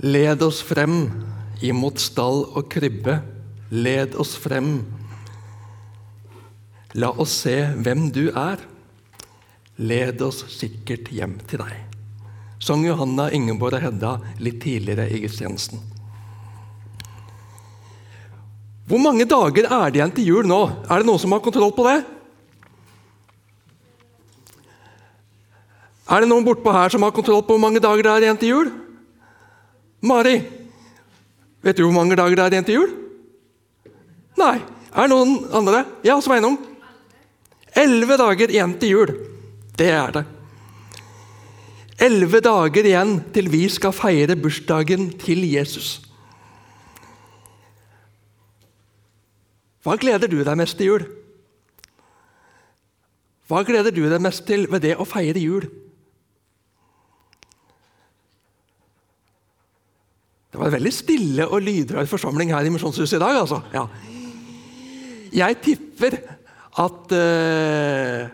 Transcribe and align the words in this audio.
Led 0.00 0.42
oss 0.42 0.62
frem 0.64 1.10
imot 1.60 2.00
stall 2.00 2.46
og 2.56 2.70
krybbe, 2.72 3.18
led 3.68 4.16
oss 4.16 4.32
frem. 4.40 4.78
La 6.96 7.10
oss 7.20 7.34
se 7.44 7.56
hvem 7.76 8.08
du 8.14 8.30
er. 8.32 8.64
Led 9.76 10.24
oss 10.24 10.42
sikkert 10.56 11.12
hjem 11.12 11.36
til 11.48 11.60
deg. 11.60 11.76
Sang 12.60 12.82
Johanna, 12.84 13.28
Ingeborg 13.32 13.76
og 13.78 13.84
Hedda 13.84 14.16
litt 14.40 14.60
tidligere 14.64 15.06
i 15.08 15.20
gudstjenesten. 15.22 15.80
Hvor 18.88 19.00
mange 19.04 19.28
dager 19.28 19.68
er 19.68 19.92
det 19.92 20.00
igjen 20.00 20.16
til 20.16 20.32
jul 20.32 20.48
nå? 20.48 20.64
Er 20.88 21.00
det 21.00 21.08
noen 21.08 21.20
som 21.20 21.36
har 21.36 21.44
kontroll 21.44 21.76
på 21.76 21.84
det? 21.86 22.00
Er 26.10 26.24
det 26.24 26.28
noen 26.32 26.44
bortpå 26.44 26.72
her 26.74 26.90
som 26.90 27.04
har 27.06 27.14
kontroll 27.14 27.44
på 27.44 27.54
hvor 27.54 27.62
mange 27.62 27.84
dager 27.84 28.02
det 28.02 28.12
er 28.16 28.26
igjen 28.26 28.40
til 28.40 28.56
jul? 28.56 28.78
Mari, 30.00 30.38
vet 31.60 31.76
du 31.76 31.84
hvor 31.84 31.94
mange 31.94 32.16
dager 32.16 32.38
det 32.38 32.44
er 32.44 32.56
igjen 32.56 32.68
til 32.68 32.78
jul? 32.80 32.92
Nei. 34.40 34.58
Er 34.90 35.06
det 35.06 35.12
noen 35.12 35.34
andre? 35.54 35.84
Ja, 36.02 36.16
Sveinung? 36.24 36.56
Elleve 37.78 38.16
dager 38.18 38.50
igjen 38.50 38.74
til 38.80 38.94
jul. 38.96 39.12
Det 39.78 39.90
er 39.94 40.14
det. 40.16 40.24
Elleve 42.00 42.40
dager 42.42 42.86
igjen 42.88 43.18
til 43.34 43.50
vi 43.52 43.66
skal 43.70 43.94
feire 43.94 44.34
bursdagen 44.40 45.10
til 45.20 45.44
Jesus. 45.46 45.98
Hva 49.84 49.96
gleder 50.00 50.28
du 50.28 50.40
deg 50.44 50.58
mest 50.60 50.76
til 50.80 50.90
jul? 50.90 51.04
Hva 53.48 53.62
gleder 53.66 53.94
du 53.94 54.02
deg 54.08 54.20
mest 54.22 54.44
til 54.48 54.66
ved 54.70 54.84
det 54.84 54.96
å 54.96 55.06
feire 55.08 55.40
jul? 55.40 55.68
Det 60.50 60.58
var 60.58 60.66
en 60.66 60.74
veldig 60.74 60.92
stille 60.92 61.46
og 61.46 61.62
lydrød 61.62 62.08
forsamling 62.10 62.50
her 62.50 62.66
i 62.66 62.72
Misjonshuset 62.74 63.20
i 63.20 63.22
dag. 63.22 63.36
altså. 63.38 63.60
Ja. 63.72 63.86
Jeg 65.30 65.60
tipper 65.62 66.16
at 66.82 67.12
uh, 67.14 68.30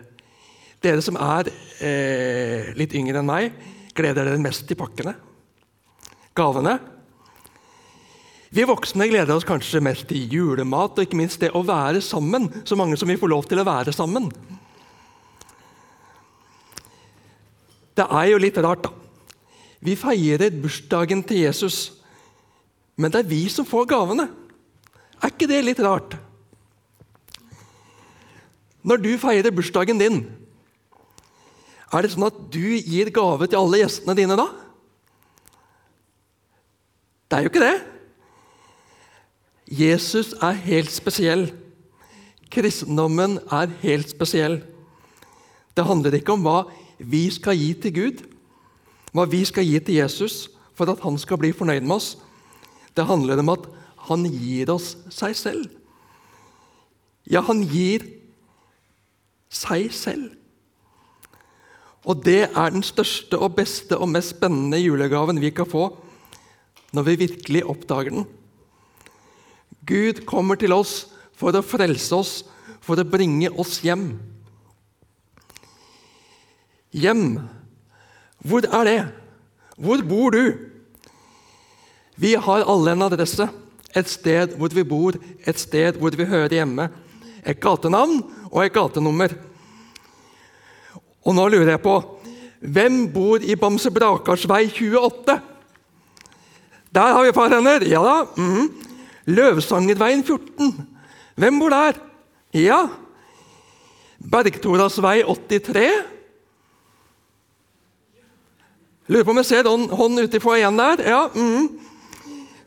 dere 0.81 1.03
som 1.05 1.19
er 1.21 1.49
uh, 1.51 2.71
litt 2.77 2.95
yngre 2.97 3.21
enn 3.21 3.29
meg, 3.29 3.51
gleder 3.97 4.25
dere 4.25 4.41
mest 4.41 4.65
til 4.65 4.79
pakkene. 4.79 5.13
Gavene. 6.37 6.77
Vi 8.49 8.65
voksne 8.65 9.05
gleder 9.11 9.35
oss 9.35 9.45
kanskje 9.45 9.83
mest 9.85 10.07
til 10.09 10.31
julemat 10.33 10.97
og 10.97 11.05
ikke 11.05 11.19
minst 11.19 11.41
det 11.43 11.51
å 11.53 11.61
være 11.67 12.01
sammen. 12.01 12.47
Så 12.65 12.77
mange 12.79 12.97
som 12.97 13.09
vi 13.09 13.17
får 13.19 13.29
lov 13.29 13.45
til 13.45 13.61
å 13.61 13.67
være 13.67 13.93
sammen. 13.93 14.31
Det 17.97 18.05
er 18.09 18.31
jo 18.31 18.41
litt 18.41 18.57
rart, 18.61 18.87
da. 18.87 18.93
Vi 19.85 19.93
feirer 19.97 20.55
bursdagen 20.57 21.21
til 21.27 21.43
Jesus 21.45 21.96
men 22.97 23.13
det 23.13 23.21
er 23.21 23.29
vi 23.29 23.43
som 23.53 23.65
får 23.67 23.87
gavene. 23.93 24.27
Er 25.21 25.31
ikke 25.31 25.49
det 25.49 25.63
litt 25.65 25.81
rart? 25.85 26.17
Når 28.87 29.01
du 29.03 29.11
feirer 29.21 29.53
bursdagen 29.53 29.99
din, 30.01 30.21
er 31.87 32.03
det 32.03 32.11
sånn 32.13 32.27
at 32.27 32.39
du 32.51 32.75
gir 32.75 33.11
gave 33.15 33.47
til 33.47 33.59
alle 33.59 33.81
gjestene 33.83 34.15
dine 34.17 34.37
da? 34.39 34.47
Det 37.27 37.37
er 37.37 37.45
jo 37.45 37.51
ikke 37.51 37.63
det. 37.63 37.77
Jesus 39.67 40.33
er 40.43 40.59
helt 40.63 40.91
spesiell. 40.95 41.49
Kristendommen 42.51 43.37
er 43.51 43.71
helt 43.81 44.09
spesiell. 44.11 44.61
Det 45.75 45.85
handler 45.85 46.15
ikke 46.15 46.37
om 46.37 46.45
hva 46.45 46.61
vi 46.97 47.27
skal 47.29 47.57
gi 47.59 47.73
til 47.83 47.93
Gud, 47.93 48.23
hva 49.11 49.27
vi 49.29 49.43
skal 49.45 49.67
gi 49.67 49.79
til 49.83 49.99
Jesus 49.99 50.47
for 50.77 50.89
at 50.89 51.03
han 51.03 51.19
skal 51.19 51.39
bli 51.41 51.51
fornøyd 51.51 51.83
med 51.83 51.99
oss. 51.99 52.15
Det 52.97 53.05
handler 53.05 53.43
om 53.43 53.53
at 53.53 53.67
han 54.07 54.25
gir 54.25 54.71
oss 54.73 54.95
seg 55.13 55.35
selv. 55.37 55.67
Ja, 57.27 57.43
han 57.45 57.61
gir 57.67 58.05
seg 59.51 59.91
selv. 59.93 60.31
Og 62.07 62.23
det 62.23 62.47
er 62.47 62.71
den 62.71 62.85
største 62.87 63.39
og 63.43 63.57
beste 63.57 63.97
og 63.99 64.09
mest 64.13 64.37
spennende 64.37 64.79
julegaven 64.79 65.41
vi 65.43 65.51
kan 65.51 65.67
få 65.67 65.89
når 66.95 67.03
vi 67.03 67.17
virkelig 67.25 67.65
oppdager 67.67 68.15
den. 68.15 68.27
Gud 69.87 70.23
kommer 70.27 70.55
til 70.59 70.71
oss 70.75 71.09
for 71.37 71.55
å 71.55 71.63
frelse 71.63 72.15
oss, 72.15 72.31
for 72.81 72.99
å 72.99 73.07
bringe 73.07 73.51
oss 73.59 73.81
hjem. 73.83 74.13
Hjem, 76.95 77.41
hvor 78.39 78.63
er 78.63 78.87
det? 78.87 78.99
Hvor 79.77 80.01
bor 80.07 80.33
du? 80.33 80.76
Vi 82.17 82.33
har 82.33 82.65
alle 82.65 82.95
en 82.95 83.05
adresse, 83.05 83.45
et 83.95 84.09
sted 84.09 84.55
hvor 84.57 84.73
vi 84.73 84.83
bor, 84.83 85.17
et 85.45 85.59
sted 85.59 85.99
hvor 86.01 86.15
vi 86.17 86.25
hører 86.25 86.55
hjemme. 86.57 86.89
Et 87.45 87.59
gatenavn 87.59 88.23
og 88.51 88.63
et 88.65 88.73
gatenummer. 88.73 89.35
Og 91.23 91.35
nå 91.35 91.47
lurer 91.51 91.75
jeg 91.75 91.83
på 91.83 91.97
hvem 92.59 93.05
bor 93.13 93.43
i 93.43 93.55
Bamse 93.59 93.91
Brakars 93.93 94.47
vei 94.49 94.65
28? 94.65 95.37
Der 96.95 97.13
har 97.13 97.21
vi 97.21 97.29
et 97.29 97.35
par. 97.35 97.53
Ja 97.85 98.01
da. 98.01 98.25
Mm. 98.35 98.71
Løvsangerveien 99.25 100.23
14. 100.23 100.87
Hvem 101.35 101.59
bor 101.59 101.69
der? 101.69 101.99
Ja. 102.53 102.87
Bergtoras 104.17 104.97
vei 105.01 105.21
83. 105.21 105.85
Lurer 109.07 109.23
på 109.23 109.31
om 109.31 109.37
jeg 109.37 109.45
ser 109.45 109.69
hånd 109.69 110.19
ute 110.19 110.37
i 110.37 110.43
foajeen 110.43 110.79
der. 110.79 111.03
Ja. 111.05 111.27
Mm. 111.35 111.69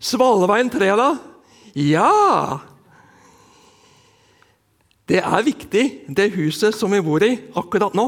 Svaleveien 0.01 0.71
3, 0.73 0.91
da? 0.97 1.11
Ja! 1.77 2.61
Det 5.11 5.21
er 5.21 5.45
viktig, 5.45 5.85
det 6.09 6.31
huset 6.37 6.77
som 6.79 6.93
vi 6.95 7.03
bor 7.05 7.23
i 7.27 7.35
akkurat 7.59 7.97
nå. 7.99 8.07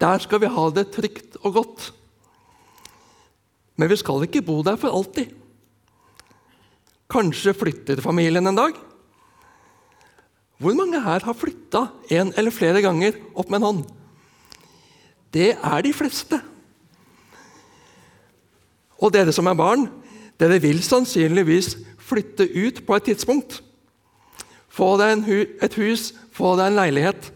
Der 0.00 0.20
skal 0.20 0.42
vi 0.42 0.50
ha 0.52 0.64
det 0.74 0.90
trygt 0.92 1.38
og 1.40 1.56
godt. 1.56 1.86
Men 3.80 3.88
vi 3.88 3.96
skal 3.96 4.26
ikke 4.26 4.44
bo 4.44 4.58
der 4.66 4.76
for 4.80 4.92
alltid. 4.92 5.32
Kanskje 7.10 7.56
flytter 7.56 8.02
familien 8.04 8.46
en 8.46 8.58
dag? 8.58 8.76
Hvor 10.60 10.76
mange 10.76 11.00
her 11.00 11.24
har 11.24 11.38
flytta 11.38 11.86
en 12.12 12.34
eller 12.36 12.52
flere 12.52 12.82
ganger 12.84 13.16
opp 13.32 13.48
med 13.48 13.62
en 13.62 13.68
hånd? 13.68 13.80
Det 15.32 15.54
er 15.56 15.86
de 15.86 15.94
fleste. 15.96 16.36
Og 19.00 19.14
dere 19.14 19.32
som 19.32 19.48
er 19.48 19.56
barn, 19.56 19.86
dere 20.40 20.60
vil 20.62 20.80
sannsynligvis 20.82 21.74
flytte 22.00 22.46
ut 22.48 22.80
på 22.86 22.96
et 22.96 23.10
tidspunkt. 23.10 23.60
Få 24.70 24.94
deg 25.00 25.26
hu 25.26 25.38
et 25.60 25.76
hus, 25.76 26.10
få 26.32 26.54
deg 26.58 26.70
en 26.70 26.78
leilighet. 26.78 27.30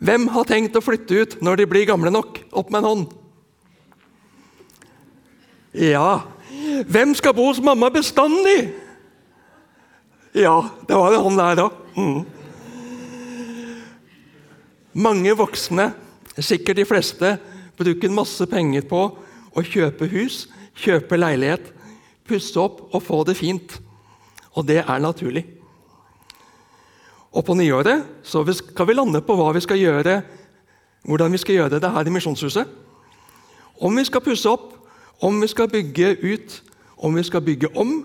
Hvem 0.00 0.30
har 0.32 0.48
tenkt 0.48 0.78
å 0.78 0.84
flytte 0.84 1.22
ut 1.22 1.40
når 1.44 1.60
de 1.60 1.66
blir 1.68 1.88
gamle 1.90 2.12
nok? 2.14 2.40
Opp 2.56 2.70
med 2.72 2.80
en 2.80 2.88
hånd. 2.88 3.08
Ja. 5.76 6.22
Hvem 6.88 7.12
skal 7.18 7.34
bo 7.36 7.50
hos 7.50 7.60
mamma 7.62 7.90
bestandig? 7.92 8.70
Ja, 10.32 10.70
det 10.88 10.96
var 10.96 11.12
en 11.12 11.24
hånd 11.26 11.42
der, 11.42 11.58
da. 11.58 11.68
Mm. 11.98 12.22
Mange 15.04 15.34
voksne, 15.36 15.90
sikkert 16.38 16.80
de 16.80 16.86
fleste, 16.88 17.34
bruker 17.78 18.12
masse 18.14 18.46
penger 18.48 18.86
på 18.88 19.02
å 19.50 19.64
kjøpe 19.66 20.08
hus 20.10 20.46
kjøpe 20.76 21.18
leilighet, 21.18 21.72
pusse 22.26 22.58
opp 22.60 22.82
og 22.94 23.02
få 23.02 23.22
det 23.26 23.36
fint. 23.38 23.78
Og 24.54 24.66
det 24.66 24.82
er 24.82 25.02
naturlig. 25.02 25.44
Og 27.30 27.44
på 27.46 27.54
nyåret 27.54 28.06
så 28.26 28.42
skal 28.52 28.88
vi 28.88 28.96
lande 28.96 29.22
på 29.22 29.36
hva 29.38 29.52
vi 29.54 29.62
skal 29.62 29.78
gjøre, 29.78 30.20
hvordan 31.06 31.32
vi 31.32 31.38
skal 31.38 31.60
gjøre 31.60 31.80
det 31.82 31.90
her 31.94 32.06
i 32.06 32.14
Misjonshuset. 32.14 32.66
Om 33.80 33.96
vi 33.96 34.04
skal 34.04 34.24
pusse 34.24 34.50
opp, 34.50 34.74
om 35.22 35.38
vi 35.40 35.48
skal 35.48 35.70
bygge 35.70 36.16
ut, 36.20 36.62
om 36.98 37.14
vi 37.16 37.22
skal 37.24 37.44
bygge 37.44 37.70
om. 37.76 38.02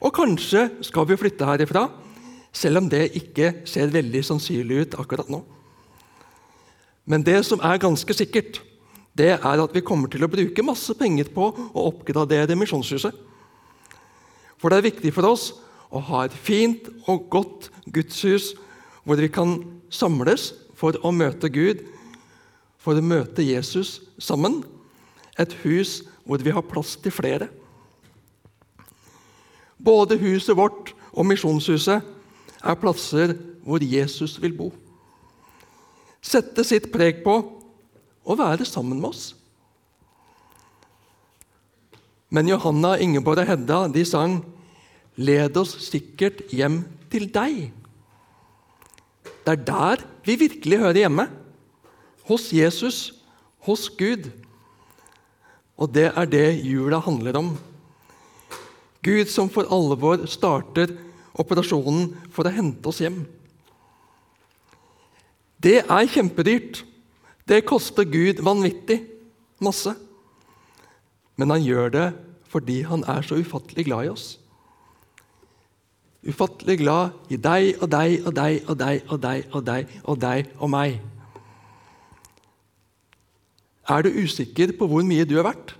Og 0.00 0.12
kanskje 0.14 0.68
skal 0.82 1.06
vi 1.08 1.18
flytte 1.20 1.46
herifra, 1.46 1.88
selv 2.54 2.78
om 2.78 2.88
det 2.90 3.10
ikke 3.18 3.52
ser 3.68 3.92
veldig 3.92 4.24
sannsynlig 4.24 4.84
ut 4.84 4.96
akkurat 4.98 5.30
nå. 5.30 5.42
Men 7.04 7.24
det 7.26 7.42
som 7.44 7.60
er 7.60 7.82
ganske 7.82 8.14
sikkert, 8.16 8.62
det 9.14 9.30
er 9.36 9.62
at 9.62 9.74
vi 9.74 9.84
kommer 9.86 10.10
til 10.10 10.24
å 10.26 10.30
bruke 10.30 10.66
masse 10.66 10.94
penger 10.98 11.30
på 11.34 11.46
å 11.54 11.86
oppgradere 11.90 12.56
Misjonshuset. 12.58 13.14
For 14.58 14.72
det 14.72 14.80
er 14.80 14.88
viktig 14.88 15.12
for 15.14 15.28
oss 15.28 15.52
å 15.94 16.02
ha 16.08 16.24
et 16.26 16.34
fint 16.34 16.88
og 17.06 17.28
godt 17.30 17.70
gudshus 17.94 18.52
hvor 19.04 19.20
vi 19.20 19.30
kan 19.30 19.58
samles 19.92 20.50
for 20.74 20.96
å 21.04 21.12
møte 21.14 21.50
Gud, 21.52 21.84
for 22.80 22.98
å 22.98 23.04
møte 23.04 23.44
Jesus 23.44 24.00
sammen. 24.18 24.62
Et 25.38 25.52
hus 25.62 26.00
hvor 26.24 26.42
vi 26.42 26.54
har 26.54 26.66
plass 26.66 26.96
til 26.98 27.14
flere. 27.14 27.50
Både 29.78 30.18
huset 30.18 30.56
vårt 30.56 30.94
og 31.12 31.26
Misjonshuset 31.28 32.02
er 32.64 32.80
plasser 32.80 33.36
hvor 33.64 33.82
Jesus 33.84 34.38
vil 34.42 34.56
bo. 34.56 34.70
Sette 36.24 36.64
sitt 36.64 36.88
preg 36.92 37.20
på 37.24 37.36
og 38.24 38.38
være 38.40 38.64
sammen 38.64 39.00
med 39.00 39.12
oss. 39.12 39.34
Men 42.34 42.48
Johanna, 42.50 42.96
Ingeborg 42.98 43.44
og 43.44 43.46
Hedda 43.46 43.86
de 43.94 44.04
sang 44.04 44.42
'Led 45.16 45.56
oss 45.56 45.76
sikkert 45.86 46.42
hjem 46.50 46.82
til 47.10 47.28
deg'. 47.30 47.70
Det 49.44 49.52
er 49.52 49.64
der 49.64 50.02
vi 50.24 50.34
virkelig 50.34 50.78
hører 50.78 51.04
hjemme. 51.04 51.28
Hos 52.24 52.52
Jesus, 52.52 53.12
hos 53.60 53.88
Gud. 53.90 54.30
Og 55.76 55.94
det 55.94 56.10
er 56.16 56.24
det 56.24 56.64
jula 56.64 56.98
handler 56.98 57.38
om. 57.38 57.58
Gud 59.04 59.28
som 59.28 59.50
for 59.50 59.68
alvor 59.68 60.24
starter 60.26 60.96
operasjonen 61.34 62.14
for 62.32 62.46
å 62.46 62.54
hente 62.54 62.88
oss 62.88 63.02
hjem. 63.04 63.26
Det 65.60 65.82
er 65.84 66.10
kjempedyrt. 66.10 66.84
Det 67.48 67.64
koster 67.68 68.06
Gud 68.08 68.40
vanvittig 68.44 69.02
masse. 69.60 69.92
Men 71.36 71.50
han 71.50 71.64
gjør 71.64 71.92
det 71.92 72.06
fordi 72.54 72.82
han 72.86 73.02
er 73.10 73.24
så 73.26 73.36
ufattelig 73.42 73.88
glad 73.88 74.06
i 74.06 74.12
oss. 74.12 74.26
Ufattelig 76.24 76.78
glad 76.80 77.32
i 77.34 77.36
deg 77.36 77.82
og 77.82 77.90
deg 77.90 78.22
og 78.24 78.36
deg 78.38 78.68
og 78.70 78.78
deg 78.78 79.08
og 79.10 79.20
deg 79.24 79.48
og 79.50 79.66
deg 79.66 79.96
og 80.04 80.20
deg 80.22 80.52
og 80.56 80.70
meg. 80.72 81.00
Er 83.90 84.06
du 84.06 84.14
usikker 84.22 84.72
på 84.78 84.88
hvor 84.88 85.04
mye 85.04 85.26
du 85.28 85.34
er 85.36 85.44
verdt? 85.44 85.74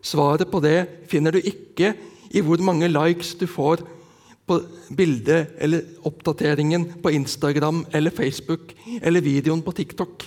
Svaret 0.00 0.48
på 0.48 0.62
det 0.64 0.78
finner 1.10 1.34
du 1.34 1.42
ikke 1.42 1.92
i 2.30 2.40
hvor 2.44 2.62
mange 2.64 2.88
likes 2.88 3.34
du 3.36 3.44
får 3.50 3.82
på 4.48 4.58
bildet 4.96 5.54
eller 5.62 5.84
oppdateringen 6.08 6.86
på 7.02 7.12
Instagram 7.14 7.84
eller 7.92 8.14
Facebook 8.14 8.72
eller 9.02 9.24
videoen 9.24 9.62
på 9.62 9.74
TikTok, 9.76 10.24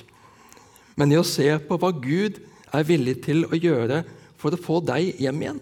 men 0.95 1.11
i 1.11 1.19
å 1.19 1.25
se 1.25 1.49
på 1.65 1.79
hva 1.81 1.91
Gud 1.97 2.39
er 2.71 2.87
villig 2.87 3.17
til 3.25 3.43
å 3.49 3.57
gjøre 3.57 4.03
for 4.39 4.53
å 4.53 4.61
få 4.61 4.79
deg 4.85 5.19
hjem 5.21 5.43
igjen. 5.43 5.61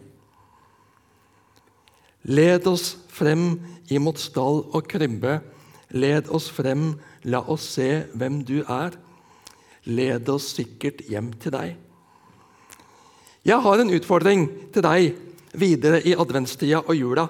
Led 2.29 2.67
oss 2.67 2.93
frem 3.09 3.53
imot 3.89 4.19
stall 4.21 4.63
og 4.75 4.87
krybbe. 4.91 5.39
Led 5.95 6.29
oss 6.29 6.49
frem, 6.53 6.93
la 7.25 7.41
oss 7.49 7.65
se 7.77 8.05
hvem 8.13 8.41
du 8.45 8.59
er. 8.61 8.97
Led 9.89 10.29
oss 10.29 10.51
sikkert 10.57 11.01
hjem 11.09 11.31
til 11.41 11.55
deg. 11.55 11.77
Jeg 13.47 13.63
har 13.63 13.81
en 13.81 13.93
utfordring 13.95 14.45
til 14.75 14.85
deg 14.85 15.15
videre 15.57 16.01
i 16.05 16.13
adventstida 16.13 16.83
og 16.83 16.97
jula. 16.97 17.29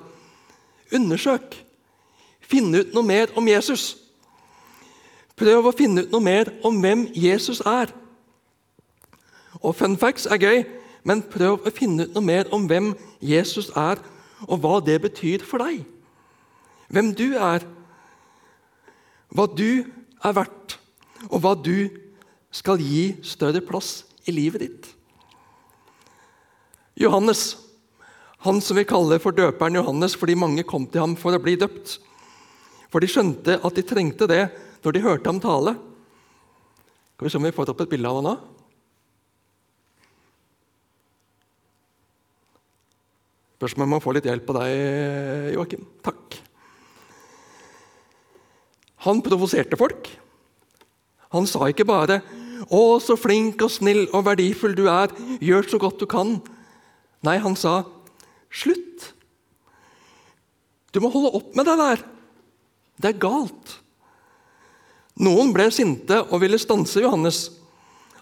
Undersøk. 0.93 1.55
Finn 2.41 2.73
ut 2.75 2.93
noe 2.95 3.05
mer 3.05 3.33
om 3.37 3.47
Jesus. 3.47 3.93
Prøv 5.39 5.69
å 5.69 5.75
finne 5.75 6.03
ut 6.03 6.13
noe 6.13 6.23
mer 6.23 6.51
om 6.65 6.79
hvem 6.81 7.07
Jesus 7.15 7.61
er. 7.67 7.93
Og 9.61 9.75
Fun 9.75 9.97
facts 9.99 10.27
er 10.29 10.41
gøy, 10.41 10.63
men 11.07 11.23
prøv 11.23 11.63
å 11.63 11.73
finne 11.73 12.07
ut 12.07 12.15
noe 12.15 12.25
mer 12.25 12.49
om 12.55 12.67
hvem 12.67 12.91
Jesus 13.21 13.69
er, 13.77 14.01
og 14.47 14.61
hva 14.63 14.79
det 14.83 14.99
betyr 15.03 15.43
for 15.45 15.61
deg. 15.63 15.83
Hvem 16.89 17.13
du 17.15 17.27
er, 17.37 17.65
hva 19.29 19.45
du 19.51 19.85
er 20.25 20.35
verdt, 20.35 20.79
og 21.29 21.43
hva 21.43 21.53
du 21.55 21.89
skal 22.51 22.81
gi 22.81 23.19
større 23.21 23.61
plass 23.61 24.03
i 24.25 24.33
livet 24.33 24.63
ditt. 24.63 24.87
Johannes, 26.99 27.53
han 28.45 28.61
som 28.63 28.77
vi 28.79 28.87
kaller 28.87 29.19
for 29.19 29.35
døperen 29.35 29.75
Johannes 29.75 30.15
fordi 30.15 30.37
mange 30.39 30.63
kom 30.67 30.85
til 30.87 31.03
ham 31.03 31.15
for 31.19 31.35
å 31.35 31.41
bli 31.43 31.57
døpt. 31.59 31.97
For 32.89 33.03
de 33.03 33.09
skjønte 33.11 33.57
at 33.59 33.75
de 33.75 33.83
trengte 33.85 34.29
det 34.29 34.45
når 34.85 34.95
de 34.95 35.03
hørte 35.03 35.27
ham 35.27 35.41
tale. 35.43 35.75
Skal 37.15 37.27
vi 37.27 37.33
se 37.33 37.39
om 37.41 37.47
vi 37.49 37.55
får 37.55 37.73
opp 37.73 37.83
et 37.83 37.91
bilde 37.91 38.07
av 38.07 38.21
ham 38.21 38.29
nå? 38.29 38.35
Spørs 43.59 43.75
om 43.75 43.83
jeg 43.83 43.91
må 43.91 43.99
få 43.99 44.13
litt 44.15 44.27
hjelp 44.29 44.53
av 44.53 44.61
deg, 44.61 45.51
Joakim. 45.57 45.83
Takk. 45.99 46.37
Han 49.03 49.19
provoserte 49.23 49.75
folk. 49.79 50.07
Han 51.35 51.45
sa 51.45 51.67
ikke 51.67 51.85
bare 51.87 52.21
'Å, 52.69 52.99
så 53.01 53.15
flink 53.15 53.61
og 53.61 53.71
snill 53.71 54.07
og 54.13 54.25
verdifull 54.25 54.75
du 54.75 54.87
er. 54.87 55.11
Gjør 55.39 55.67
så 55.67 55.77
godt 55.79 55.99
du 55.99 56.05
kan.' 56.05 56.41
Nei, 57.23 57.37
han 57.37 57.55
sa, 57.55 57.83
'Slutt. 58.49 59.13
Du 60.91 60.99
må 61.03 61.11
holde 61.13 61.35
opp 61.37 61.55
med 61.55 61.69
det 61.69 61.77
der. 61.77 62.03
Det 62.97 63.13
er 63.13 63.21
galt.' 63.21 63.77
Noen 65.19 65.51
ble 65.51 65.67
sinte 65.75 66.21
og 66.29 66.39
ville 66.41 66.59
stanse 66.61 67.01
Johannes. 67.03 67.49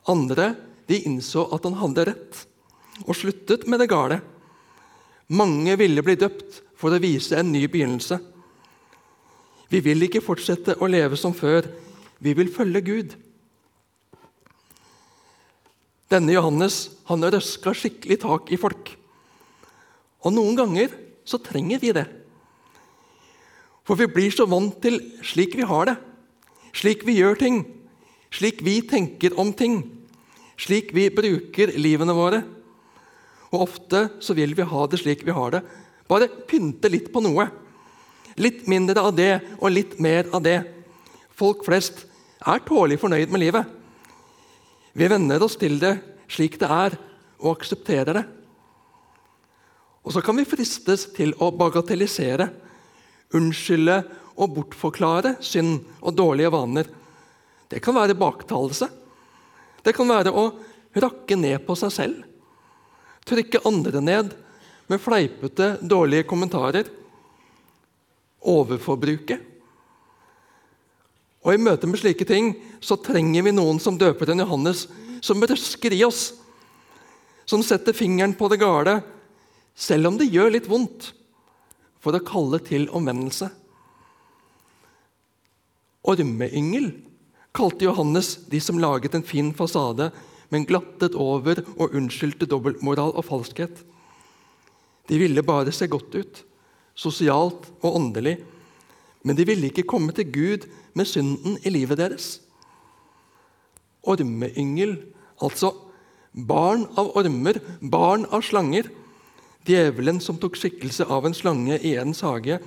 Andre 0.09 0.55
de 0.89 0.97
innså 1.05 1.43
at 1.53 1.65
han 1.67 1.75
hadde 1.77 2.07
rett, 2.09 2.39
og 3.05 3.13
sluttet 3.15 3.67
med 3.69 3.83
det 3.83 3.89
gale. 3.91 4.21
Mange 5.27 5.75
ville 5.77 6.01
bli 6.01 6.15
døpt 6.17 6.63
for 6.79 6.95
å 6.95 7.01
vise 7.03 7.37
en 7.37 7.51
ny 7.51 7.65
begynnelse. 7.69 8.17
Vi 9.67 9.81
vil 9.83 10.07
ikke 10.07 10.23
fortsette 10.23 10.77
å 10.79 10.87
leve 10.89 11.19
som 11.19 11.35
før. 11.35 11.67
Vi 12.23 12.33
vil 12.33 12.49
følge 12.53 12.81
Gud. 12.81 13.15
Denne 16.07 16.33
Johannes 16.33 16.87
han 17.09 17.25
røska 17.27 17.73
skikkelig 17.75 18.21
tak 18.23 18.53
i 18.55 18.59
folk. 18.59 18.93
Og 20.25 20.33
noen 20.33 20.57
ganger 20.57 20.93
så 21.27 21.39
trenger 21.43 21.81
vi 21.81 21.93
det. 21.95 22.05
For 23.87 23.99
vi 23.99 24.09
blir 24.11 24.33
så 24.33 24.47
vant 24.49 24.75
til 24.83 24.99
slik 25.25 25.55
vi 25.55 25.67
har 25.67 25.87
det, 25.87 25.95
slik 26.75 27.05
vi 27.07 27.19
gjør 27.19 27.39
ting, 27.39 27.61
slik 28.33 28.59
vi 28.65 28.81
tenker 28.83 29.37
om 29.39 29.53
ting, 29.55 29.79
slik 30.59 30.91
vi 30.95 31.07
bruker 31.13 31.71
livene 31.79 32.15
våre. 32.17 32.41
Og 33.53 33.63
ofte 33.63 34.07
så 34.23 34.35
vil 34.35 34.57
vi 34.57 34.67
ha 34.67 34.87
det 34.91 34.99
slik 34.99 35.23
vi 35.23 35.35
har 35.35 35.55
det. 35.55 35.63
Bare 36.07 36.27
pynte 36.49 36.91
litt 36.91 37.11
på 37.13 37.23
noe. 37.23 37.47
Litt 38.37 38.67
mindre 38.69 39.01
av 39.07 39.15
det 39.17 39.31
og 39.57 39.71
litt 39.71 39.95
mer 40.03 40.27
av 40.35 40.43
det. 40.43 40.59
Folk 41.37 41.63
flest 41.65 42.03
er 42.43 42.63
tålelig 42.65 42.99
fornøyd 43.01 43.31
med 43.31 43.43
livet. 43.45 43.63
Vi 44.97 45.07
venner 45.09 45.43
oss 45.45 45.55
til 45.59 45.79
det 45.81 45.95
slik 46.27 46.57
det 46.59 46.67
er, 46.67 46.97
og 47.39 47.53
aksepterer 47.55 48.17
det. 48.17 48.23
Og 50.07 50.13
så 50.15 50.21
kan 50.23 50.37
vi 50.39 50.47
fristes 50.47 51.09
til 51.11 51.33
å 51.43 51.49
bagatellisere, 51.51 52.45
unnskylde 53.35 53.97
og 54.39 54.53
bortforklare 54.55 55.33
synd 55.43 55.81
og 55.99 56.15
dårlige 56.15 56.51
vaner. 56.53 56.87
Det 57.67 57.81
kan 57.83 57.97
være 57.97 58.15
baktalelse. 58.15 58.87
Det 59.83 59.91
kan 59.95 60.07
være 60.07 60.31
å 60.31 60.45
rakke 60.95 61.35
ned 61.35 61.59
på 61.67 61.75
seg 61.75 61.91
selv. 61.91 62.21
Trykke 63.27 63.65
andre 63.67 63.99
ned 63.99 64.31
med 64.87 65.03
fleipete, 65.03 65.73
dårlige 65.83 66.23
kommentarer. 66.29 66.87
Overforbruke. 68.47 69.41
Og 71.43 71.51
I 71.51 71.59
møte 71.67 71.91
med 71.91 71.99
slike 71.99 72.23
ting 72.31 72.53
så 72.79 72.95
trenger 72.95 73.43
vi 73.43 73.55
noen 73.59 73.83
som 73.83 73.99
døper 73.99 74.31
en 74.31 74.45
Johannes, 74.45 74.87
som 75.19 75.43
røsker 75.43 75.91
i 75.91 76.05
oss. 76.07 76.29
Som 77.43 77.59
setter 77.59 77.95
fingeren 77.95 78.39
på 78.39 78.47
det 78.51 78.63
gale, 78.63 79.01
selv 79.77 80.09
om 80.09 80.17
det 80.17 80.31
gjør 80.33 80.55
litt 80.55 80.69
vondt, 80.69 81.11
for 82.01 82.15
å 82.17 82.23
kalle 82.25 82.59
til 82.65 82.87
omvendelse. 82.95 83.49
Ormeyngel 86.07 86.91
kalte 87.57 87.87
Johannes 87.87 88.35
de 88.49 88.61
som 88.63 88.79
laget 88.79 89.17
en 89.17 89.25
fin 89.25 89.51
fasade, 89.55 90.09
men 90.49 90.65
glattet 90.67 91.17
over 91.19 91.59
og 91.75 91.95
unnskyldte 91.97 92.47
dobbeltmoral 92.49 93.11
og 93.17 93.25
falskhet. 93.27 93.81
De 95.07 95.19
ville 95.19 95.43
bare 95.43 95.73
se 95.75 95.89
godt 95.91 96.15
ut, 96.15 96.43
sosialt 96.97 97.67
og 97.81 97.97
åndelig, 97.99 98.37
men 99.27 99.35
de 99.35 99.45
ville 99.47 99.69
ikke 99.69 99.87
komme 99.89 100.15
til 100.15 100.29
Gud 100.31 100.67
med 100.95 101.09
synden 101.09 101.57
i 101.65 101.73
livet 101.73 101.99
deres. 101.99 102.37
Ormeyngel, 104.07 104.95
altså 105.43 105.73
barn 106.31 106.85
av 106.95 107.11
ormer, 107.19 107.59
barn 107.81 108.23
av 108.31 108.45
slanger. 108.45 108.87
Djevelen 109.67 110.21
som 110.23 110.37
tok 110.39 110.55
skikkelse 110.57 111.07
av 111.11 111.27
en 111.27 111.35
slange 111.35 111.79
i 111.79 111.93
Edens 111.95 112.23
hage 112.25 112.59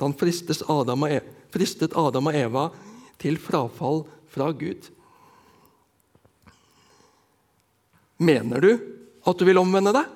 da 0.00 0.06
han 0.06 0.14
Eva, 0.16 1.26
fristet 1.50 1.92
Adam 1.96 2.30
og 2.30 2.34
Eva 2.34 2.64
til 3.20 3.36
frafall 3.38 4.04
fra 4.30 4.48
Gud. 4.52 4.88
Mener 8.18 8.60
du 8.60 8.70
at 9.26 9.38
du 9.38 9.44
vil 9.44 9.60
omvende 9.60 9.92
deg? 9.94 10.08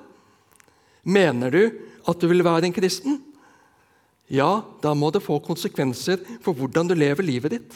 Mener 1.05 1.53
du 1.53 1.63
at 2.05 2.19
du 2.19 2.27
vil 2.27 2.43
være 2.45 2.65
en 2.67 2.75
kristen? 2.75 3.21
ja, 4.27 4.63
da 4.81 4.93
må 4.97 5.11
det 5.13 5.23
få 5.23 5.37
konsekvenser 5.43 6.21
for 6.43 6.57
hvordan 6.57 6.89
du 6.89 6.95
lever 6.97 7.25
livet 7.25 7.55
ditt. 7.55 7.75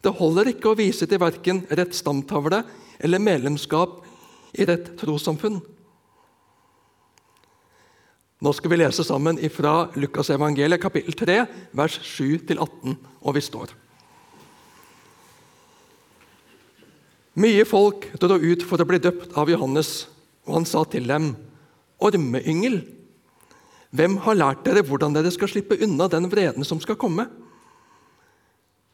Det 0.00 0.14
holder 0.14 0.52
ikke 0.52 0.72
å 0.72 0.78
vise 0.78 1.08
til 1.10 1.20
verken 1.20 1.64
rett 1.68 1.96
stamtavle 1.96 2.62
eller 3.02 3.22
medlemskap 3.22 3.98
i 4.56 4.66
rett 4.68 4.94
trossamfunn. 5.00 5.60
Nå 8.38 8.52
skal 8.54 8.70
vi 8.70 8.76
lese 8.78 9.02
sammen 9.02 9.38
fra 9.50 9.88
Lukasevangeliet 9.98 10.78
kapittel 10.78 11.16
3, 11.18 11.38
vers 11.74 11.96
7-18, 12.06 12.94
og 13.26 13.34
vi 13.34 13.42
står. 13.42 13.72
Mye 17.38 17.64
folk 17.66 18.06
dro 18.22 18.38
ut 18.38 18.62
for 18.66 18.78
å 18.78 18.86
bli 18.86 19.00
døpt 19.02 19.34
av 19.38 19.50
Johannes, 19.50 20.06
Og 20.48 20.54
han 20.54 20.64
sa 20.64 20.80
til 20.88 21.04
dem, 21.04 21.34
ormeyngel, 22.00 22.78
hvem 23.92 24.14
har 24.24 24.38
lært 24.38 24.62
dere 24.64 24.80
hvordan 24.80 25.12
dere 25.12 25.28
skal 25.28 25.50
slippe 25.52 25.76
unna 25.84 26.06
den 26.08 26.24
vreden 26.32 26.64
som 26.64 26.80
skal 26.80 26.96
komme? 26.96 27.26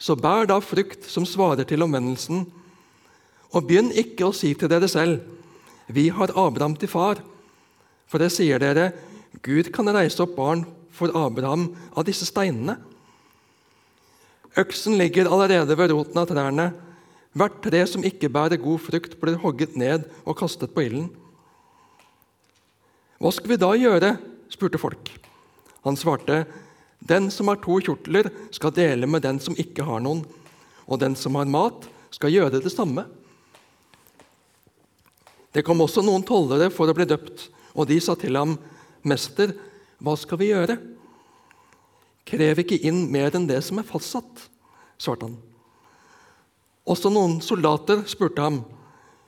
Så 0.02 0.16
bær 0.18 0.48
da 0.50 0.58
frukt 0.58 1.06
som 1.06 1.22
svarer 1.22 1.62
til 1.62 1.86
omvendelsen, 1.86 2.42
og 3.54 3.68
begynn 3.68 3.92
ikke 3.94 4.26
å 4.26 4.34
si 4.34 4.50
til 4.58 4.66
dere 4.72 4.90
selv, 4.90 5.22
vi 5.86 6.08
har 6.10 6.34
Abraham 6.34 6.74
til 6.74 6.90
far. 6.90 7.22
For 8.10 8.18
det 8.18 8.32
sier 8.34 8.58
dere, 8.58 8.90
Gud 9.44 9.68
kan 9.74 9.90
reise 9.92 10.22
opp 10.24 10.36
barn 10.38 10.64
for 10.94 11.12
Abraham 11.18 11.68
av 11.92 12.06
disse 12.08 12.26
steinene. 12.28 12.78
Øksen 14.56 14.96
ligger 14.96 15.28
allerede 15.28 15.76
ved 15.76 15.92
roten 15.92 16.20
av 16.20 16.30
trærne. 16.30 16.70
Hvert 17.34 17.58
tre 17.64 17.82
som 17.90 18.04
ikke 18.06 18.30
bærer 18.30 18.60
god 18.62 18.80
frukt, 18.80 19.18
blir 19.20 19.40
hogget 19.42 19.74
ned 19.76 20.06
og 20.22 20.38
kastet 20.38 20.72
på 20.72 20.86
ilden. 20.86 21.08
Hva 23.18 23.32
skal 23.34 23.50
vi 23.50 23.60
da 23.60 23.72
gjøre? 23.74 24.14
spurte 24.52 24.78
folk. 24.78 25.10
Han 25.84 25.98
svarte, 25.98 26.44
Den 27.04 27.28
som 27.30 27.50
har 27.50 27.58
to 27.60 27.80
kjortler, 27.84 28.30
skal 28.54 28.72
dele 28.72 29.06
med 29.06 29.22
den 29.26 29.40
som 29.42 29.56
ikke 29.60 29.84
har 29.84 30.00
noen, 30.00 30.22
og 30.86 31.00
den 31.02 31.16
som 31.18 31.34
har 31.36 31.44
mat, 31.44 31.84
skal 32.14 32.32
gjøre 32.32 32.62
det 32.62 32.72
samme. 32.72 33.04
Det 35.52 35.64
kom 35.66 35.82
også 35.84 36.00
noen 36.00 36.24
tollere 36.24 36.70
for 36.72 36.88
å 36.88 36.94
bli 36.96 37.04
døpt, 37.04 37.50
og 37.74 37.90
de 37.90 37.98
sa 38.00 38.14
til 38.16 38.38
ham, 38.38 38.54
Mester, 39.04 39.54
hva 40.00 40.16
skal 40.18 40.40
vi 40.40 40.50
gjøre? 40.50 40.78
Krev 42.24 42.62
ikke 42.62 42.80
inn 42.88 43.04
mer 43.12 43.34
enn 43.36 43.48
det 43.48 43.60
som 43.66 43.80
er 43.80 43.88
fastsatt, 43.88 44.46
svarte 45.00 45.28
han. 45.28 45.36
Også 46.88 47.12
noen 47.12 47.38
soldater 47.44 48.04
spurte 48.08 48.44
ham, 48.44 48.64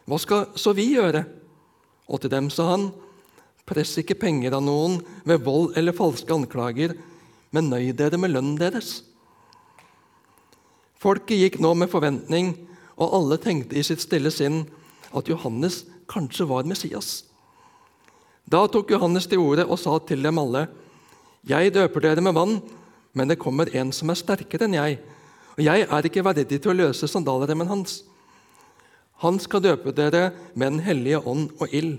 Hva 0.07 0.21
skal 0.23 0.45
så 0.55 0.71
vi 0.77 0.93
gjøre? 0.95 1.25
Og 2.07 2.21
til 2.23 2.31
dem 2.31 2.47
sa 2.53 2.69
han, 2.75 2.91
Press 3.67 3.97
ikke 3.99 4.15
penger 4.15 4.55
av 4.55 4.63
noen 4.63 5.01
ved 5.27 5.43
vold 5.43 5.75
eller 5.77 5.97
falske 5.97 6.31
anklager, 6.31 6.95
men 7.51 7.71
nøy 7.73 7.91
dere 7.99 8.21
med 8.21 8.31
lønnen 8.31 8.55
deres. 8.61 9.01
Folket 11.03 11.41
gikk 11.41 11.59
nå 11.61 11.73
med 11.75 11.91
forventning, 11.91 12.55
og 12.97 13.19
alle 13.19 13.41
tenkte 13.43 13.77
i 13.77 13.83
sitt 13.85 14.01
stille 14.05 14.31
sinn 14.31 14.63
at 15.11 15.27
Johannes 15.29 15.83
kanskje 16.09 16.47
var 16.47 16.69
Messias. 16.71 17.26
Da 18.47 18.63
tok 18.71 18.93
Johannes 18.95 19.27
til 19.27 19.43
orde 19.43 19.65
og 19.67 19.79
sa 19.83 19.97
til 20.07 20.23
dem 20.23 20.39
alle.: 20.39 20.69
Jeg 21.47 21.75
døper 21.75 22.01
dere 22.01 22.23
med 22.23 22.35
vann, 22.35 22.61
men 23.13 23.29
det 23.29 23.41
kommer 23.43 23.71
en 23.75 23.91
som 23.93 24.11
er 24.11 24.19
sterkere 24.19 24.69
enn 24.69 24.77
jeg, 24.79 24.99
og 25.57 25.63
jeg 25.65 25.87
er 25.91 26.07
ikke 26.07 26.25
verdig 26.25 26.61
til 26.61 26.71
å 26.71 26.79
løse 26.79 27.09
sandalremmen 27.11 27.67
hans. 27.67 28.05
Han 29.25 29.41
skal 29.41 29.65
døpe 29.65 29.95
dere 29.97 30.31
med 30.55 30.73
Den 30.73 30.81
hellige 30.81 31.23
ånd 31.27 31.51
og 31.59 31.73
ild. 31.73 31.99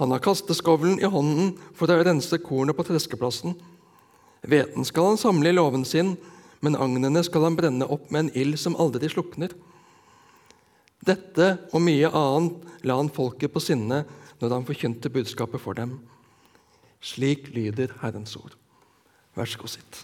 Han 0.00 0.10
har 0.10 0.22
kasteskovlen 0.22 1.00
i 1.02 1.10
hånden 1.10 1.58
for 1.74 1.90
å 1.90 1.98
rense 2.00 2.38
kornet 2.38 2.76
på 2.76 2.86
treskeplassen. 2.86 3.56
Hveten 4.42 4.86
skal 4.86 5.12
han 5.12 5.20
samle 5.20 5.50
i 5.50 5.52
låven 5.52 5.84
sin, 5.84 6.16
men 6.60 6.78
agnene 6.78 7.20
skal 7.26 7.44
han 7.44 7.58
brenne 7.58 7.84
opp 7.84 8.08
med 8.10 8.24
en 8.24 8.32
ild 8.38 8.58
som 8.58 8.78
aldri 8.80 9.10
slukner. 9.10 9.52
Dette 11.04 11.56
og 11.74 11.82
mye 11.82 12.08
annet 12.08 12.86
la 12.86 12.96
han 12.96 13.10
folket 13.12 13.52
på 13.52 13.60
sinne 13.60 14.04
når 14.48 14.58
han 14.58 14.66
forkynte 14.66 15.12
budskapet 15.12 15.62
for 15.62 15.78
dem. 15.78 16.00
Slik 17.02 17.48
lyder 17.54 17.94
Herrens 18.02 18.34
ord. 18.36 18.56
Vær 19.34 19.48
så 19.48 19.58
god, 19.58 19.72
sitt. 19.72 20.00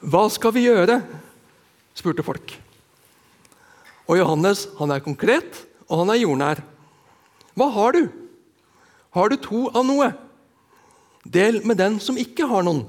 Hva 0.00 0.26
skal 0.32 0.54
vi 0.56 0.66
gjøre? 0.66 1.00
spurte 1.94 2.24
folk. 2.24 2.54
Og 4.08 4.18
Johannes 4.18 4.64
han 4.78 4.90
er 4.94 5.02
konkret, 5.04 5.64
og 5.86 6.02
han 6.02 6.12
er 6.14 6.22
jordnær. 6.22 6.62
Hva 7.58 7.68
har 7.74 7.92
du? 7.94 8.06
Har 9.14 9.28
du 9.28 9.36
to 9.42 9.66
av 9.74 9.84
noe? 9.86 10.08
Del 11.26 11.60
med 11.66 11.76
den 11.78 11.98
som 12.00 12.18
ikke 12.18 12.48
har 12.48 12.64
noen. 12.64 12.86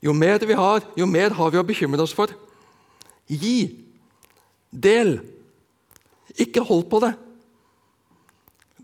Jo 0.00 0.14
mer 0.16 0.40
vi 0.46 0.56
har, 0.56 0.84
jo 0.96 1.08
mer 1.08 1.34
har 1.36 1.50
vi 1.52 1.60
å 1.60 1.66
bekymre 1.66 2.04
oss 2.04 2.14
for. 2.16 2.32
Gi. 3.28 3.84
Del. 4.70 5.18
Ikke 6.40 6.64
hold 6.64 6.86
på 6.90 7.00
det. 7.04 7.12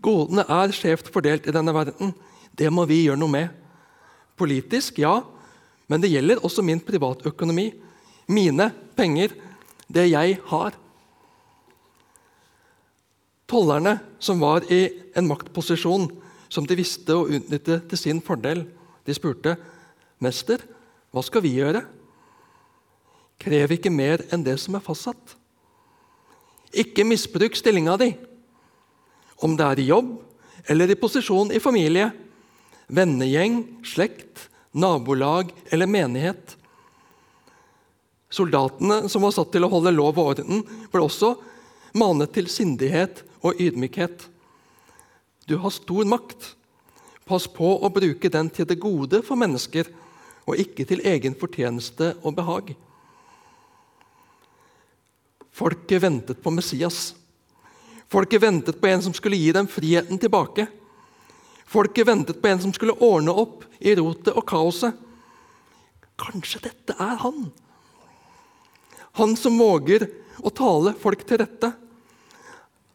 Godene 0.03 0.45
er 0.45 0.73
skjevt 0.75 1.09
fordelt 1.13 1.47
i 1.49 1.53
denne 1.55 1.73
verden. 1.73 2.13
Det 2.57 2.69
må 2.73 2.85
vi 2.89 3.03
gjøre 3.05 3.19
noe 3.19 3.33
med. 3.33 3.49
Politisk, 4.37 4.99
ja, 5.01 5.19
men 5.89 6.03
det 6.03 6.11
gjelder 6.11 6.43
også 6.45 6.65
min 6.65 6.81
privatøkonomi. 6.83 7.71
Mine 8.29 8.69
penger, 8.97 9.33
det 9.87 10.09
jeg 10.11 10.37
har. 10.51 10.77
Tollerne, 13.47 13.97
som 14.19 14.41
var 14.43 14.65
i 14.73 14.81
en 15.15 15.29
maktposisjon 15.29 16.09
som 16.51 16.67
de 16.67 16.77
visste 16.79 17.15
å 17.15 17.27
utnytte 17.27 17.79
til 17.89 17.99
sin 17.99 18.19
fordel, 18.23 18.65
de 19.07 19.15
spurte, 19.15 19.55
'Mester, 20.19 20.59
hva 21.11 21.23
skal 21.23 21.41
vi 21.41 21.55
gjøre?' 21.55 21.85
Krev 23.39 23.71
ikke 23.71 23.93
mer 23.93 24.23
enn 24.33 24.43
det 24.43 24.57
som 24.59 24.75
er 24.75 24.83
fastsatt. 24.83 25.35
Ikke 26.75 27.05
misbruk 27.07 27.55
stillinga 27.55 27.95
di, 28.01 28.11
om 29.43 29.55
det 29.57 29.65
er 29.65 29.81
i 29.81 29.89
jobb 29.91 30.15
eller 30.67 30.91
i 30.91 30.99
posisjon 30.99 31.53
i 31.55 31.61
familie, 31.63 32.09
vennegjeng, 32.91 33.61
slekt, 33.87 34.47
nabolag 34.75 35.53
eller 35.71 35.89
menighet. 35.89 36.55
Soldatene 38.29 39.05
som 39.07 39.23
var 39.23 39.35
satt 39.35 39.53
til 39.53 39.63
å 39.63 39.71
holde 39.71 39.95
lov 39.95 40.17
og 40.19 40.33
orden, 40.33 40.63
ble 40.91 41.03
også 41.05 41.35
manet 41.97 42.33
til 42.35 42.49
sindighet 42.51 43.23
og 43.45 43.61
ydmykhet. 43.63 44.27
Du 45.47 45.55
har 45.63 45.71
stor 45.71 46.07
makt. 46.09 46.53
Pass 47.27 47.47
på 47.51 47.69
å 47.83 47.91
bruke 47.91 48.31
den 48.31 48.49
til 48.51 48.67
det 48.67 48.79
gode 48.79 49.21
for 49.23 49.39
mennesker, 49.39 49.87
og 50.47 50.59
ikke 50.59 50.85
til 50.87 51.03
egen 51.07 51.35
fortjeneste 51.35 52.13
og 52.23 52.37
behag. 52.37 52.71
Folket 55.57 56.03
ventet 56.03 56.43
på 56.43 56.51
Messias. 56.53 57.15
Folket 58.07 58.43
ventet 58.43 58.81
på 58.81 58.87
en 58.87 59.01
som 59.01 59.13
skulle 59.13 59.39
gi 59.41 59.51
dem 59.51 59.65
friheten 59.67 60.19
tilbake. 60.21 60.67
Folket 61.65 62.05
ventet 62.07 62.37
på 62.41 62.47
en 62.47 62.61
som 62.61 62.73
skulle 62.75 62.93
ordne 62.93 63.33
opp 63.33 63.63
i 63.79 63.95
rotet 63.97 64.37
og 64.37 64.45
kaoset. 64.45 64.93
Kanskje 66.21 66.61
dette 66.67 66.93
er 67.01 67.15
han? 67.23 67.47
Han 69.17 69.33
som 69.33 69.57
våger 69.57 70.05
å 70.45 70.53
tale 70.53 70.93
folk 71.01 71.25
til 71.25 71.41
rette. 71.41 71.71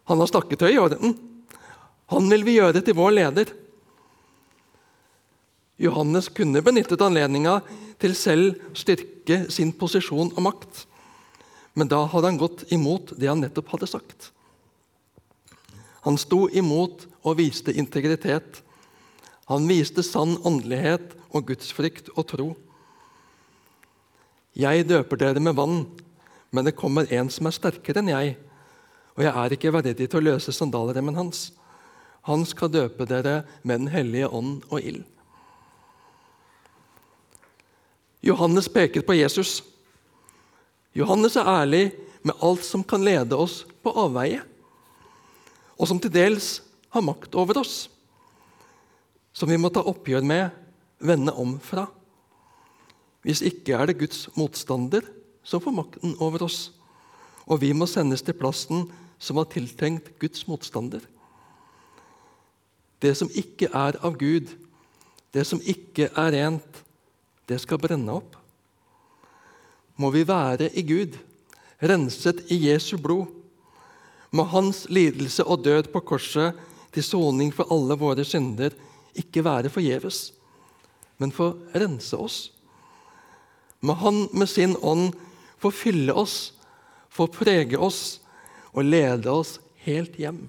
Han 0.07 0.23
har 0.23 0.31
snakketøy 0.31 0.71
i 0.71 0.78
orden. 0.78 1.19
Han 2.14 2.31
vil 2.31 2.47
vi 2.47 2.57
gjøre 2.61 2.85
til 2.87 2.95
vår 2.95 3.19
leder. 3.19 3.50
Johannes 5.83 6.31
kunne 6.31 6.62
benyttet 6.62 7.02
anledninga 7.02 7.59
til 7.99 8.14
selv 8.14 8.62
styrke 8.78 9.49
sin 9.50 9.75
posisjon 9.75 10.31
og 10.31 10.42
makt. 10.47 10.87
Men 11.75 11.88
da 11.88 12.02
hadde 12.05 12.29
han 12.29 12.41
gått 12.41 12.67
imot 12.73 13.14
det 13.17 13.31
han 13.31 13.41
nettopp 13.41 13.73
hadde 13.75 13.88
sagt. 13.88 14.31
Han 16.02 16.19
sto 16.19 16.49
imot 16.50 17.07
og 17.23 17.38
viste 17.38 17.73
integritet. 17.79 18.61
Han 19.50 19.69
viste 19.71 20.05
sann 20.05 20.35
åndelighet 20.43 21.14
og 21.33 21.47
gudsfrykt 21.49 22.11
og 22.17 22.26
tro. 22.29 22.49
Jeg 24.59 24.85
døper 24.91 25.21
dere 25.21 25.41
med 25.41 25.57
vann, 25.57 25.87
men 26.52 26.67
det 26.67 26.76
kommer 26.76 27.09
en 27.09 27.31
som 27.33 27.49
er 27.49 27.57
sterkere 27.57 28.02
enn 28.02 28.11
jeg, 28.12 28.35
og 29.17 29.25
jeg 29.25 29.33
er 29.33 29.55
ikke 29.55 29.73
verdig 29.73 29.95
til 30.02 30.19
å 30.21 30.26
løse 30.26 30.52
sandalremmen 30.52 31.17
hans. 31.17 31.50
Han 32.29 32.45
skal 32.47 32.71
døpe 32.73 33.07
dere 33.09 33.43
med 33.62 33.81
Den 33.81 33.88
hellige 33.95 34.29
ånd 34.29 34.61
og 34.69 34.81
ild. 34.81 35.05
Johannes 38.23 38.69
peker 38.71 39.02
på 39.02 39.17
Jesus. 39.19 39.62
Johannes 40.96 41.38
er 41.40 41.49
ærlig 41.49 41.84
med 42.22 42.37
alt 42.44 42.64
som 42.66 42.84
kan 42.84 43.04
lede 43.04 43.37
oss 43.37 43.62
på 43.82 43.92
avveie, 43.96 44.42
og 45.80 45.88
som 45.88 46.00
til 46.00 46.12
dels 46.12 46.61
har 46.92 47.04
makt 47.04 47.34
over 47.38 47.62
oss, 47.62 47.88
som 49.32 49.49
vi 49.49 49.56
må 49.56 49.70
ta 49.72 49.80
oppgjør 49.88 50.25
med, 50.28 50.50
vende 51.02 51.32
om 51.32 51.56
fra. 51.64 51.87
Hvis 53.25 53.40
ikke 53.46 53.75
er 53.78 53.88
det 53.88 53.99
Guds 54.02 54.26
motstander 54.37 55.06
som 55.42 55.62
får 55.62 55.75
makten 55.75 56.14
over 56.22 56.44
oss, 56.44 56.68
og 57.49 57.62
vi 57.64 57.72
må 57.75 57.88
sendes 57.90 58.22
til 58.22 58.37
plassen 58.38 58.84
som 59.22 59.38
var 59.38 59.49
tiltenkt 59.50 60.12
Guds 60.20 60.44
motstander. 60.50 61.02
Det 63.02 63.16
som 63.18 63.30
ikke 63.34 63.70
er 63.72 63.99
av 64.04 64.14
Gud, 64.20 64.52
det 65.34 65.46
som 65.49 65.62
ikke 65.64 66.11
er 66.12 66.34
rent, 66.37 66.82
det 67.49 67.58
skal 67.64 67.80
brenne 67.82 68.20
opp 68.20 68.37
må 70.02 70.11
vi 70.11 70.25
være 70.26 70.71
i 70.75 70.82
Gud, 70.87 71.14
renset 71.82 72.42
i 72.50 72.59
Jesu 72.66 72.97
blod. 72.99 73.28
Må 74.32 74.47
Hans 74.50 74.87
lidelse 74.90 75.44
og 75.44 75.62
død 75.64 75.92
på 75.92 76.02
korset 76.12 76.59
til 76.92 77.04
soning 77.04 77.52
for 77.54 77.71
alle 77.73 77.97
våre 78.00 78.25
synder 78.26 78.75
ikke 79.18 79.44
være 79.44 79.71
forgjeves, 79.73 80.32
men 81.21 81.35
få 81.35 81.52
rense 81.76 82.16
oss. 82.16 82.38
Må 83.82 83.94
Han 84.00 84.26
med 84.32 84.49
sin 84.49 84.76
ånd 84.80 85.12
få 85.62 85.71
fylle 85.71 86.14
oss, 86.14 86.54
få 87.12 87.28
prege 87.30 87.78
oss 87.78 88.21
og 88.73 88.88
lede 88.88 89.30
oss 89.30 89.59
helt 89.85 90.16
hjem. 90.18 90.47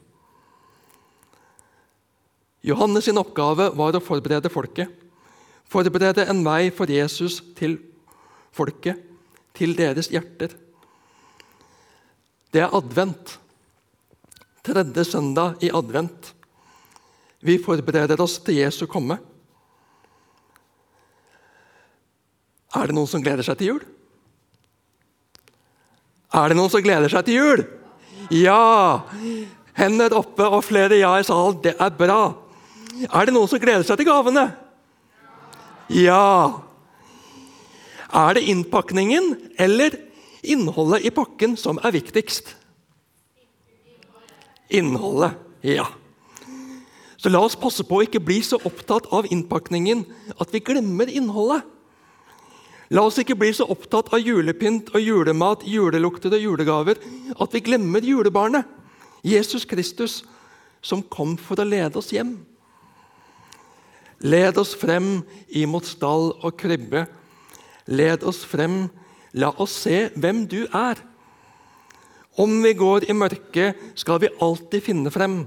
Johannes 2.64 3.10
sin 3.10 3.20
oppgave 3.20 3.74
var 3.76 3.98
å 3.98 4.04
forberede 4.04 4.52
folket. 4.54 4.88
Forberede 5.68 6.24
en 6.32 6.44
vei 6.46 6.70
for 6.72 6.88
Jesus 6.88 7.42
til 7.58 7.76
folket, 8.56 8.96
til 9.54 9.76
deres 9.78 10.10
hjerter. 10.12 10.54
Det 12.54 12.62
er 12.62 12.74
advent. 12.76 13.38
Tredje 14.64 15.06
søndag 15.06 15.64
i 15.66 15.72
advent. 15.74 16.34
Vi 17.44 17.58
forbereder 17.60 18.22
oss 18.24 18.38
til 18.46 18.62
Jesu 18.62 18.86
komme. 18.88 19.18
Er 22.74 22.90
det 22.90 22.96
noen 22.98 23.10
som 23.10 23.22
gleder 23.22 23.46
seg 23.46 23.60
til 23.60 23.74
jul? 23.74 23.82
Er 26.34 26.50
det 26.50 26.58
noen 26.58 26.72
som 26.74 26.82
gleder 26.82 27.12
seg 27.12 27.28
til 27.28 27.38
jul? 27.38 27.66
Ja! 28.34 29.04
Hender 29.78 30.16
oppe 30.18 30.48
og 30.48 30.64
flere 30.66 30.98
ja 30.98 31.12
i 31.20 31.26
salen. 31.28 31.60
Det 31.62 31.76
er 31.78 31.94
bra. 31.98 32.22
Er 33.10 33.28
det 33.28 33.34
noen 33.36 33.50
som 33.50 33.62
gleder 33.62 33.86
seg 33.86 34.00
til 34.00 34.10
gavene? 34.10 34.48
Ja! 35.94 36.64
Er 38.14 38.38
det 38.38 38.46
innpakningen 38.46 39.34
eller 39.58 39.96
innholdet 40.46 41.08
i 41.08 41.12
pakken 41.14 41.58
som 41.58 41.80
er 41.82 41.96
viktigst? 41.96 42.54
Innholdet, 44.70 45.40
ja. 45.66 45.88
Så 47.18 47.32
la 47.32 47.40
oss 47.40 47.56
passe 47.58 47.86
på 47.88 47.98
å 47.98 48.04
ikke 48.06 48.22
bli 48.22 48.42
så 48.44 48.60
opptatt 48.68 49.08
av 49.16 49.30
innpakningen 49.32 50.04
at 50.38 50.54
vi 50.54 50.62
glemmer 50.62 51.10
innholdet. 51.10 51.64
La 52.94 53.02
oss 53.08 53.18
ikke 53.18 53.38
bli 53.40 53.50
så 53.56 53.66
opptatt 53.72 54.12
av 54.14 54.22
julepynt 54.22 54.92
og 54.94 55.02
julemat, 55.02 55.64
julelukter 55.66 56.36
og 56.36 56.44
julegaver 56.44 57.00
at 57.34 57.56
vi 57.56 57.64
glemmer 57.66 58.06
julebarnet, 58.06 58.68
Jesus 59.24 59.64
Kristus, 59.66 60.22
som 60.84 61.02
kom 61.02 61.38
for 61.40 61.58
å 61.58 61.66
lede 61.66 61.98
oss 61.98 62.12
hjem. 62.14 62.36
Led 64.20 64.60
oss 64.60 64.76
frem 64.78 65.24
imot 65.48 65.88
stall 65.88 66.34
og 66.44 66.58
krybbe. 66.60 67.08
Led 67.88 68.24
oss 68.24 68.44
frem, 68.48 68.88
la 69.34 69.52
oss 69.58 69.76
se 69.86 70.08
hvem 70.16 70.46
du 70.48 70.64
er. 70.68 71.02
Om 72.38 72.62
vi 72.64 72.74
går 72.74 73.10
i 73.10 73.16
mørket, 73.18 73.80
skal 73.96 74.22
vi 74.24 74.32
alltid 74.42 74.82
finne 74.86 75.12
frem. 75.14 75.44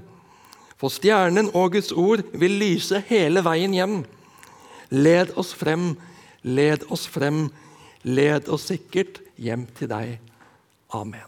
For 0.77 0.93
stjernen 0.93 1.49
og 1.53 1.73
Guds 1.73 1.91
ord 1.91 2.21
vil 2.37 2.59
lyse 2.61 3.01
hele 3.09 3.41
veien 3.43 3.73
hjem. 3.73 4.03
Led 4.93 5.33
oss 5.35 5.55
frem 5.57 5.95
Led 6.47 6.85
oss 6.89 7.07
frem, 7.11 7.49
led 8.03 8.47
oss 8.47 8.69
sikkert 8.69 9.19
hjem 9.35 9.65
til 9.75 9.89
deg. 9.91 10.19
Amen. 10.95 11.25